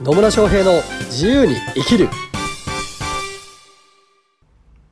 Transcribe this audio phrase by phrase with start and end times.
[0.00, 2.08] 野村翔平の自由に生きる。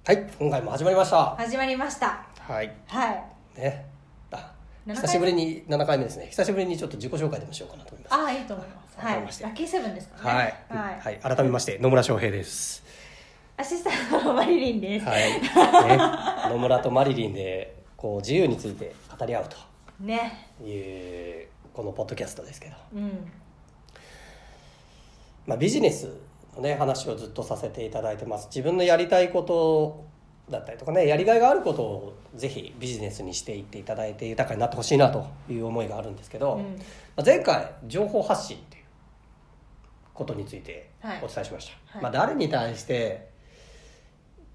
[0.05, 1.35] はい今回も始まりました。
[1.35, 2.25] 始まりました。
[2.39, 2.73] はい。
[2.87, 3.25] はい。
[3.61, 3.87] ね。
[4.31, 4.53] あ
[4.87, 4.95] 7回目。
[4.95, 6.29] 久しぶりに7回目ですね。
[6.31, 8.15] 久しぶりにちょっと自己紹介でもしようかなと思います。
[8.15, 9.01] ああいいと思います。
[9.01, 9.15] はい。
[9.17, 12.85] ラッキーセブンですからはい、ねはい、はい、改めまして野村翔平です。
[13.57, 19.45] アシスタントのマリリンです、はい、ね、野村とマリリンでこう自由について語り合う
[19.99, 20.49] ね。
[20.59, 23.33] というこのポッドキャストですけど、うん
[25.47, 26.09] まあ、ビジネス
[26.55, 28.47] のね話をずっとさせていただいてます。
[28.47, 30.05] 自分のやりたいこと
[30.51, 36.63] だったりとかねやりがいがあることをぜひビジネスにしていっていただいて豊かになってほしいなという思いがあるんですけど、うん。
[37.17, 38.85] まあ、前回情報発信っていう
[40.15, 41.19] ことについてはい。
[41.23, 42.03] お伝えしました、はい。
[42.03, 43.31] まあ、誰に対して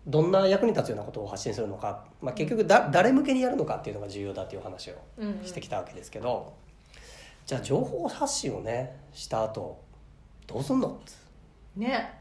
[0.05, 5.45] どんな役に立つようなことを発信するのか、まあ、結局だ誰向けにやるのかっていうのが重要だっていう話をうんうん。
[5.45, 6.53] してきたわけですけど、
[7.45, 9.81] じゃあ情報発信をねした後
[10.47, 10.99] どうすんの
[11.75, 12.13] ね。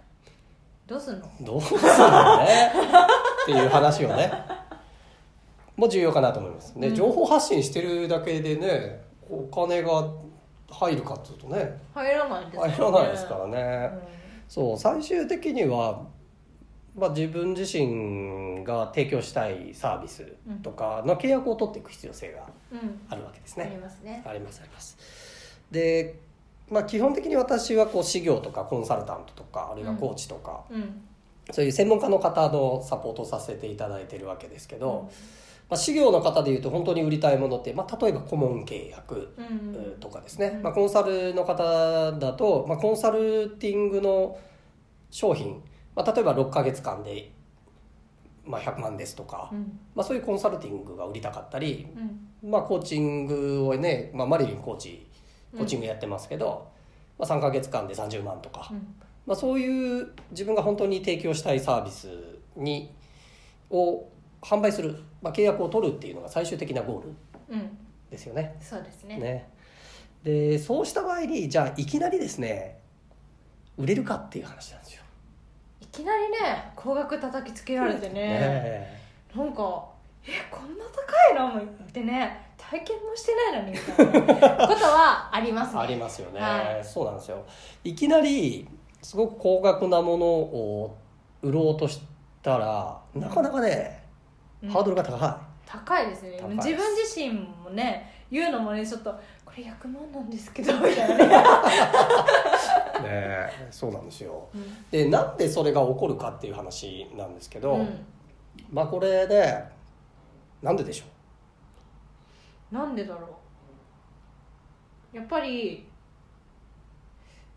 [0.87, 1.31] どうすんの？
[1.41, 1.83] どうすんの
[2.39, 2.73] ね？
[3.43, 4.31] っていう話をね。
[5.77, 6.79] も重要かなと思います。
[6.79, 6.95] で、うん。
[6.95, 10.09] 情報発信してるだけでねお金が
[10.71, 11.79] 入るかっていうとね。
[11.95, 14.01] 入らないです入らないですからね、うん。
[14.49, 16.03] そう最終的には、
[16.97, 20.27] まあ、自分自身が提供したいサービス
[20.63, 23.01] とかの契約を取っていく必要性がうん。
[23.09, 23.79] あるわけですありね。
[23.79, 24.23] ますね。
[24.27, 24.97] ありますあります。
[25.71, 26.15] で、
[26.71, 31.03] まあ、基本的に私はこう事業とかコンサルタントとかあるいはコーチとか、うん。
[31.53, 35.09] そういう専門家の方のサポートをさせていただいてるわけですけど、
[35.69, 39.75] まあ、事業の方でいうと本当に売りたいものって、まあ、例えば顧問契約うん。
[39.75, 40.63] うんとかですね、うん。
[40.63, 44.39] まあ、コンサルの方だと、まあ、コンサルティングの
[45.11, 45.63] 商品、
[45.95, 47.31] まあ、例えば6ヶ月間で、
[48.45, 49.79] まあ、100万ですとか、うん。
[49.95, 51.87] まあ、そういうコンサルティングが売りたかったり、
[52.43, 52.51] うん。
[52.51, 55.07] まあ、コーチングをね、まあ、マリリンコーチ
[55.57, 56.69] コーチングやってますけど、
[57.19, 58.95] まあ、3ヶ月間で30万とか、うん。
[59.27, 62.09] まあ、そういう自分が本当に提供したいサービス
[62.57, 62.93] に
[63.71, 64.07] を
[64.43, 67.09] 販売する、まあ、契約を取るっていうのが最終的なゴール
[67.49, 67.79] うん。
[68.11, 68.57] ですよね。
[68.61, 69.19] そうですね。
[69.19, 69.49] ね。
[70.23, 72.81] でそうした場合にじゃあいきなりですね
[73.77, 75.03] 売れるかっていう話なんですよ。
[75.81, 78.15] いきなりね高額叩きつけられてね。
[78.15, 79.01] ね
[79.35, 79.85] なんか
[80.25, 81.65] えこんな高いの？
[81.65, 85.81] もってね体験もしてないのにみたいなことはありますね。
[85.81, 86.85] ありますよね、はい。
[86.85, 87.45] そうなんですよ。
[87.85, 88.67] いきなり
[89.03, 90.99] すごく高額なものを
[91.43, 92.01] 売ろうとし
[92.43, 94.03] たらなかなかね、
[94.63, 94.71] うん。
[94.71, 95.57] ハードルが高い。
[95.65, 96.41] 高いですね。
[96.57, 99.13] 自分自身もね言うのもねちょっと
[99.45, 101.63] これ100万なんですけどみたいな。
[103.03, 104.49] ね、ねそうなんですよ。
[104.53, 104.91] うん。
[104.91, 108.05] でなんでそれが起こるかっていう話なんですけど、うん。
[108.73, 109.63] まあこれで
[110.63, 111.05] なんででしょ
[112.77, 113.39] なんでだろ
[115.15, 115.17] う。
[115.17, 115.87] やっぱり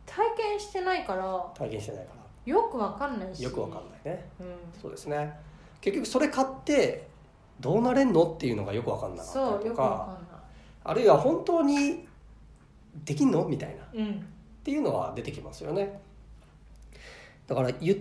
[0.05, 2.13] 体験してないからう体験してないか
[2.45, 3.43] よくわかんないし。
[3.43, 4.29] らよくわかんないね。
[4.39, 4.81] うん。
[4.81, 5.37] そうですね。
[5.81, 7.07] 結局それ買って
[7.59, 10.17] どうなれんのっていうのがよくわかんなかったりとか
[10.83, 12.07] あるいは本当に
[13.03, 13.83] できんのみたいな。
[13.93, 14.25] うん。
[14.63, 16.01] ていうのは出てきますよね。
[17.47, 17.97] だから言っ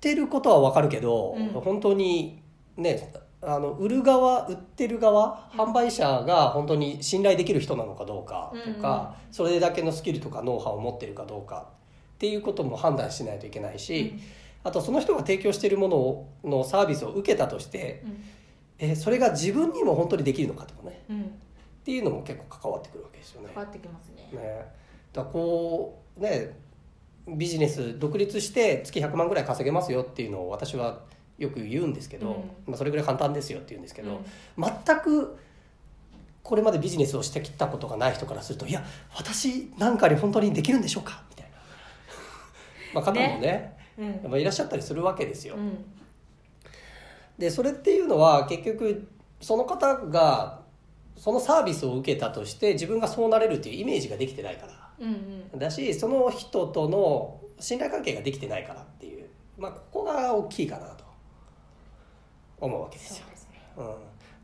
[0.00, 1.48] てることはわかるけど、うん。
[1.50, 2.42] 本当に
[2.76, 3.12] ね
[3.44, 11.66] あの売る側売ってる側販売者が本当に信頼できる人なのかどうかとか、それだけのスキルとかノウハウを持ってるかどうか
[12.14, 14.14] っていうことも判断しないといけないし、
[14.64, 18.24] あとその人が提供しているものをのサービスを受けたとして、うん。
[18.78, 21.04] えそれが自分にも本当にできるのかとかね。
[21.10, 21.22] うん。
[21.22, 21.24] っ
[21.84, 23.48] ていうのも結構関わってくるわけですよね。
[23.52, 24.28] 変わってきますね。
[24.40, 24.66] ね。
[25.12, 26.56] だからこうね
[27.28, 31.00] ビジネス独立して月100万ぐらい稼げますよっていうのを私は
[31.38, 32.34] よく言うんですけど、うん。
[32.66, 34.22] まあ、それぐらい簡単ですよって言うんですけど、
[34.56, 34.64] うん。
[34.64, 35.36] 全く
[36.42, 38.84] これまでビジネスをしてきたことがない人からすると「いや
[39.14, 41.56] 私なんかに本当にできるんでしょうか?」みたいな。
[42.94, 44.40] まあ方もねうん。
[44.40, 45.54] いらっしゃったりするわけですよ。
[45.56, 45.84] うん。
[47.38, 49.08] でそれっていうのは結局
[49.40, 50.62] その方が
[51.16, 54.72] そのサービスを受けたとして自分がそうなれるっていうイメージができてないから。
[54.98, 55.58] うんうん。
[55.58, 61.01] だしその人との信頼関係ができてないからっていう、まあ、ここが大きいかなと
[62.62, 63.24] 思うわけですよ。
[63.24, 63.30] そう。
[63.30, 63.60] ですね。
[63.76, 63.94] うん、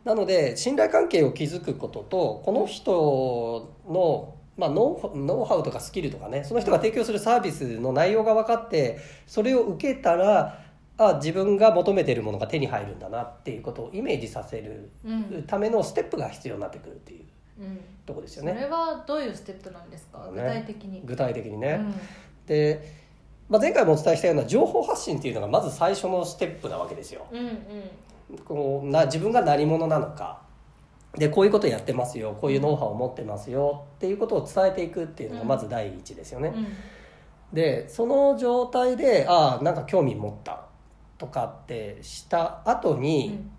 [0.05, 10.61] なので信頼関係を築くこととこの人の、まあ、ノウノウハウとかスキルとかねその人が提供するサービスの内容が分かってそれを受けたら
[10.99, 15.45] あ自分が求めてるものが手に入るんだなっていうことをイメージさせるうん。
[15.47, 17.25] ためのステップが必要になってくるっていう
[17.61, 17.81] うん。
[18.05, 18.53] ところですよね。
[18.55, 20.19] それはどういうステップなんですか？
[20.33, 20.33] ね。
[20.33, 21.03] 具体的に。
[21.05, 21.95] 具体的にね、うん。
[22.47, 22.95] で、
[23.49, 27.27] まあ、前回もお伝えしたような情報発信っていうのがまず最初のステップなわけですよ。
[27.31, 27.59] うんうん
[28.45, 30.43] こうな自分が何者なのか。
[31.17, 32.37] でこういうことやってますよ。
[32.39, 33.85] こういうノウハウを持ってますよ。
[33.97, 36.53] っていうことを伝えていくっていうのがまず第一ですよね。
[37.53, 40.67] でその状態でああなんか興味持った
[41.17, 43.51] とかってした後に、うん。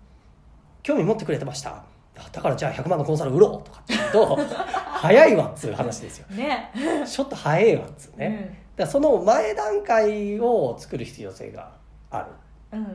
[0.82, 1.84] 興味持ってくれてました。
[2.16, 4.38] あだからじゃあ100万のコンサル売ろうとかって言うと
[5.00, 6.26] 早いわっつう話ですよ。
[6.30, 6.70] ね。
[7.06, 11.72] ちょっと早いわっつうね、だその前段階を作る必要性が
[12.10, 12.26] ある。
[12.72, 12.86] うんうん。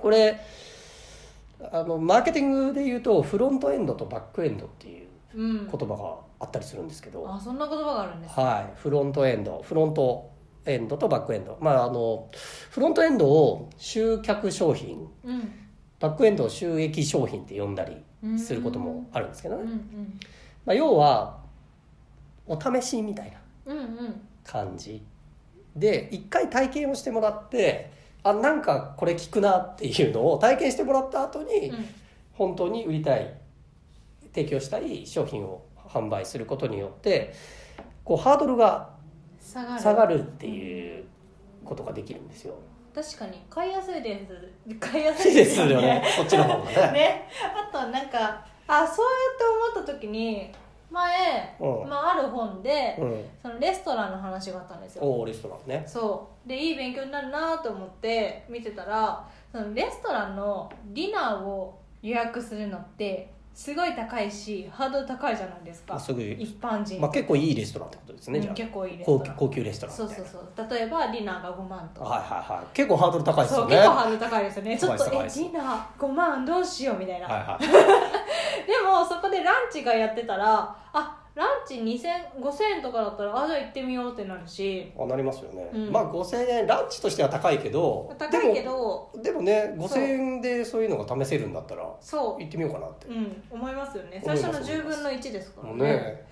[0.00, 0.40] これ
[1.72, 5.68] あのマーケティングで言うとフロントエンドとバックエンドっていううん。
[5.70, 8.42] 言葉があったりするんですけど、あそんな言葉があるんですね。
[8.42, 9.62] はい、フロントエンド。
[9.62, 10.30] フロント
[10.66, 11.56] エンドとバックエンド。
[11.60, 12.28] まああの
[12.70, 15.52] フロントエンドを集客商品うん。
[16.00, 18.02] バックエンドを収益商品って呼んだり
[18.38, 20.20] することもあるんですけどね、うんうん
[20.64, 21.40] まあ、要は
[22.46, 24.20] お試しみたいなうんうん。
[24.42, 25.04] 感じ。
[25.76, 31.86] で一回体験をしてもらってあなんかこれ効くなっていうのを体験してもらった後にうん
[32.40, 33.34] 本当に売りたい
[34.34, 37.34] 提供したい商品を販売することによって
[38.02, 38.88] こうハードルが
[39.42, 41.04] 下がるっていう
[41.66, 42.54] ことができるんですよ。
[42.94, 46.02] 確かに買いやすいです買いやすいですよね。
[46.16, 46.74] そっちの方がね。
[46.92, 49.44] ねあとなんかあそうやって
[49.76, 50.50] 思った時に
[50.90, 53.24] 前、うんまあ、ある本で、うん。
[53.42, 55.84] そのレストランの話があったんですよおーレストランね。
[55.86, 68.40] そうでいい勉強になるなと思って見てたらそのレストランのディナーを予約するのってすごい高いしハードル高いじゃないですかまあすぐ一般人、まあ結構いいレストランってことですね。
[68.40, 70.30] じゃあうん結構いいレスト高級ラン高級レストランそうみたいな。
[70.30, 72.66] そうそう例えばディナーが5万とかはいはいはい。
[72.72, 73.76] 結構ハードル高いですそうよね。
[73.76, 78.09] 結構ハードル高いですよねちょっとえデ高いですィナー5万どうしようみたいな、はいはい。
[78.70, 84.92] でもそこでランチがやってたらあランチ2000 5000円とかだったらあじゃあ行ってみようってなるし。
[84.96, 85.90] あなりますよね、うん。
[85.90, 93.08] まあ5000円ランチとしては高いけど高いけどでもねそう5000円でそういうのが試せるんだったらそ行ってみようかなって。
[93.08, 94.22] う、うん、思いますよね。
[94.24, 95.84] 最初の10分の1ですからね。
[95.84, 96.26] ね。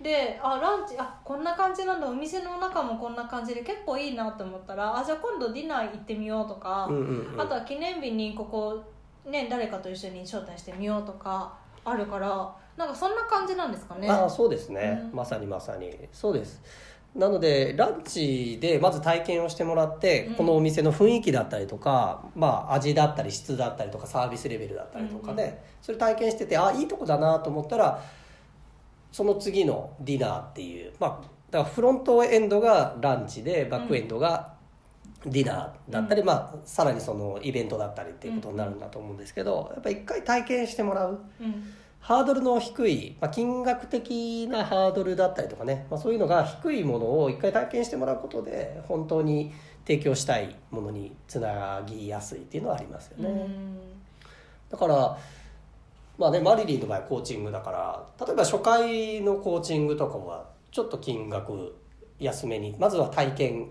[0.00, 2.08] であランチあこんな感じなんだ。
[2.08, 7.40] お店の中もこんな感じで結構いいなと思ったらあじゃあ今度ディナー行ってみようとか、うんうんうん。
[7.40, 8.82] あとは記念日にここ
[9.28, 14.08] ね誰かと一緒に招待してみようとかあるからなんかそんな感じなんですかね。
[14.08, 15.16] ああそうですね、うん。
[15.16, 15.90] まさにまさに。
[16.12, 16.62] そうです。
[17.14, 20.34] なのでランチでまず体験をしてもらって、うん。
[20.36, 25.52] このお店の雰囲気だったりとか、まあ、味だったり質だったりとかサービスレベルだったりとかで、うん。
[25.82, 28.02] それ体験しててあいいとこだなと思ったら
[29.10, 34.51] その次のディナーっていう、まあ、だからフロントエンドがランチでバックエンドが
[35.24, 41.20] ディナーだったり、まあ、さらにそのイベントだったりっていうことになるんだと思うんですけどやっぱ一回体験してもらう。
[41.40, 41.64] うん。
[42.00, 49.52] ハードルの低い、まあ、金額的なハードルだったりとかね、まあ、そういうのが低いものを一回体験してもらうことで本当に
[49.86, 53.78] 提供したいものにつなぎやすいっていうのはありますよね、うん。
[54.68, 55.16] だから
[56.18, 61.76] まあねマリリンの場合コーチングだから例えば初回のコーチングとかはちょっと金額
[62.18, 63.68] 安めにまずは体験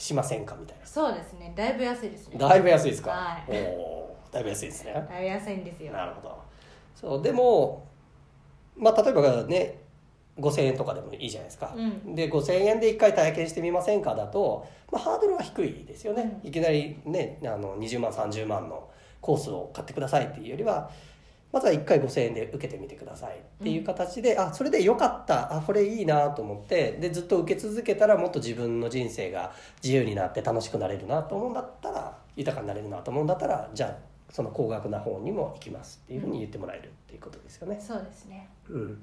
[0.00, 1.52] しませんかみたいそうですね。
[1.54, 2.38] だいぶ安いですね。
[2.38, 3.50] なだいぶ安いですか、はい。
[3.50, 4.32] おー。
[4.32, 4.92] だいぶ安いですね。
[5.08, 5.92] だいぶ安いんですよ。
[5.92, 6.42] なるほど。
[6.94, 7.86] そうでも
[8.76, 9.78] まあ例えばね
[10.38, 12.14] 5000円とかでもいいじゃないですか、うん。
[12.14, 16.48] で5000円で1回体験してみませんかだと、まあ、ハードルは低いですよね、うん。
[16.48, 18.88] いきなりねあの20万30万の
[19.20, 20.90] コースを買ってくださいっていうよりは
[21.52, 25.54] まずは1回5000円で受けてみてくださいっていう形で、あそれでよかった。
[25.54, 26.92] あこれいいなと思って。
[26.92, 29.52] でずっと受け続けたらもっと自分の人生が
[29.82, 37.80] 自由になって楽しくなれるなと思うんだったら豊かになれるなと思うんだったらじゃあその高額な方にも行きますっていうふうに言ってもらえるっていうことですよね。
[37.80, 38.48] そうですね。
[38.68, 39.02] うん、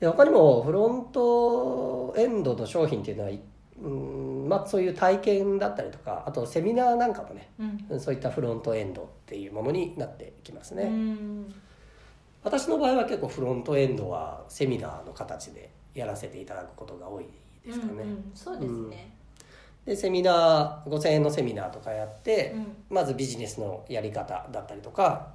[0.00, 3.30] で他にもフロントエンドの商品っていうのは、
[3.82, 7.50] うんまあ、そういう体験だったりとかあとセミナーなんかもね
[7.90, 10.84] うんそういったフロントエンドっていうものになってきますね。
[10.84, 11.54] うん
[12.44, 17.24] 私の場合は結構フロントエンドはセミナーの形でやらせていただくことが多い
[17.66, 17.92] ですかね。
[17.92, 19.10] うんうんそうですね。
[19.86, 22.76] でセミナー5000円のセミナーとかやって、うん。
[22.90, 25.28] まずビジネスのやり方だったりとか、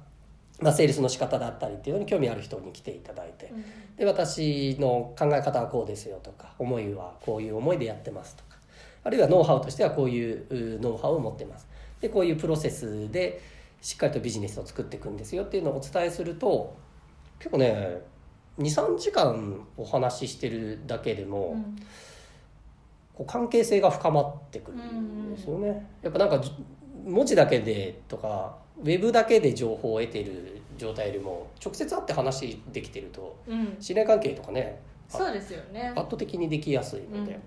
[0.60, 3.64] まあ、セールスの仕方だったりっていうのに興味ある人に来ていただいて、うん。
[3.96, 8.56] で私の考え方はこうですよとか思いはこういう思いでやってますとか
[9.04, 11.66] あるいはノウハウとしてはこういううノウハウを持ってます。
[12.00, 13.40] でこういうプロセスで
[13.80, 16.76] しっかりとビジネスを作っていくんですよっていうのをお伝えすると
[17.40, 18.02] 結構ね
[18.58, 21.76] 23時間お話ししてるだけでも、うん。
[23.14, 25.86] こう関係性が深まってくるんですよね。
[26.02, 26.52] やっぱなんかじ
[27.04, 33.76] 文字だけでとかウェブだけで情報を得てる状態よりも直接会って話できてるとうん。
[33.80, 35.88] 信頼関係とかねそうですよね。
[35.88, 37.40] 圧倒的にできやすいので、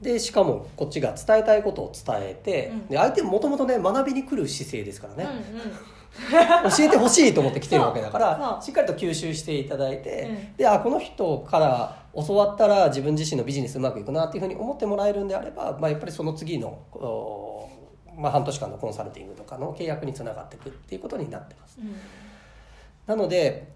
[0.00, 0.02] うん。
[0.02, 2.86] でしかもこっちが伝えたいことを伝えて、うん。
[2.88, 5.72] で相手ももともとね学びに来る姿勢ですからね、うんうん
[6.76, 10.56] 教えてほしいと思って来てるわけだからしっかりと吸収していただいて、うん。
[10.56, 17.68] であこの人から教わったら自分自身のビジネスうまくいくなっていうふうに思ってもらえるんであれば、まあ、やっぱりその次の、お
[18.16, 21.78] まあ、半年間のコンサルティングとかの契約につながっていくっていうことになってます。
[21.78, 21.94] うん。
[23.06, 23.68] なので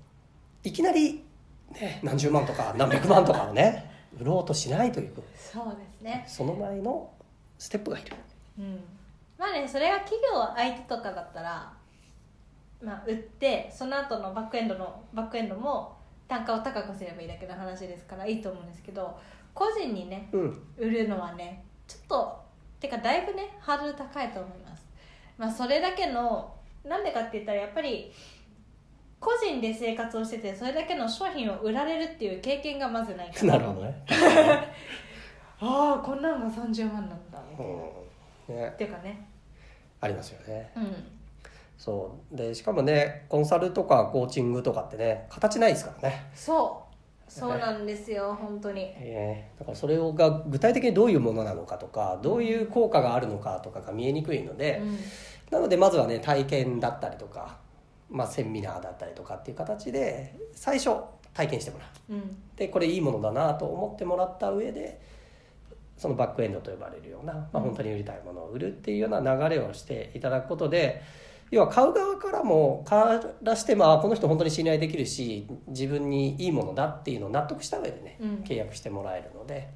[0.65, 1.25] いきなり、
[1.73, 6.25] ね、何十万とか何百万とかをね売ろうとしないというそうですね。
[6.27, 7.11] その前の
[7.59, 8.17] ステップがいる。
[8.59, 8.81] うん。
[9.39, 11.73] まあねそれが企業相手とかだったら
[12.83, 15.97] まあ売ってその後のバックエンドのバックエンドも
[16.29, 19.19] 単価を高くすればいいだけの話ですからいいと思うんですけど
[19.53, 20.63] 個人にねうん。
[20.79, 22.41] 売るのはねちょっと
[22.81, 24.87] てかだいぶねハードル高いと思います。
[25.37, 28.11] まあそれだけのなんでかって言ったらやっぱり
[29.19, 33.53] 個人で生活をしててそれだけの商品を売られるっていう経験がまずないから。
[33.55, 34.05] なるほどね。
[35.61, 37.39] ああこんなのが30万なんだ。
[37.59, 38.57] うん。
[38.57, 38.69] ね。
[38.69, 39.29] っていうかね。
[40.01, 40.73] ありますよね。
[40.75, 41.20] うん
[41.81, 42.37] そう。
[42.37, 47.33] でしかもねコンサルとかコーチングとかってね形ないですからね、そう。
[47.33, 48.83] そうなんですよ本当に。
[48.97, 54.99] えーだからそれが具体的にどういうものなのかとかどういう効果があるのかとかが見えにくいので、うん。
[55.51, 57.57] なのでまずはね体験だったりとか、
[58.11, 60.91] まあ、セミナーだったりとかっていう形で最初
[61.33, 62.13] 体験してもらう。
[62.13, 62.37] うん。
[62.57, 65.01] でこれいいものだなと思ってもらった上で
[65.97, 67.63] そのバックエンドと呼ばれるような、まあ、うん。
[67.69, 71.01] 本当に売りたいものを売るっていうような流れをしていただくことで
[71.51, 78.29] 要は買う側からもからしてもあこの人本当に信頼できるし自分にいいものだっていうのを納得した上でね、うん。
[78.45, 79.69] 契約してもらえるので、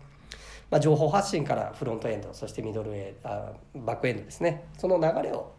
[0.71, 4.65] まあ、情報発信からフロントエンドそしてミドルエあバックエンドですね。
[4.79, 5.53] その流れを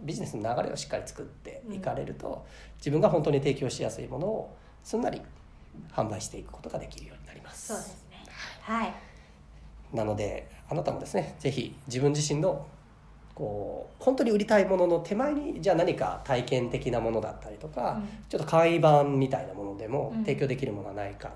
[0.00, 2.44] ビジネスの流れをしっかり作っていかれると、
[2.78, 5.22] 自分が本当に提供しやすいものをすんなり
[5.92, 7.68] 販売していくことができるようになります。
[7.68, 8.24] そうですね。
[8.60, 8.94] はい。
[9.92, 12.66] なのであなたもですねぜひ自分自身の
[13.36, 18.08] こう本当に売りたいものの手前にじゃあ何か体験的なものだったりとか、うん。
[18.28, 20.24] ちょっと簡易版みたいなものでもうん。
[20.24, 21.30] 提供できるものはないか、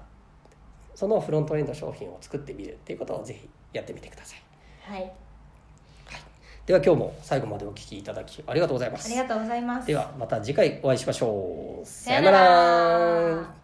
[0.94, 4.42] そのフロントエンド商品を作ってみるっていうことをぜひやってみてください。
[4.82, 5.12] はい。
[6.66, 9.06] では今日も最後までお聞きいただきありがとうございます。
[9.06, 9.86] ありがとうございます。
[9.86, 11.86] ではまた次回お会いしましょう。
[11.86, 13.59] さよなら